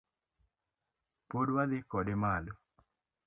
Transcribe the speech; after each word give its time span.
Pod 1.29 1.47
wadhi 1.55 1.79
kode 1.91 2.13
malo 2.21 2.53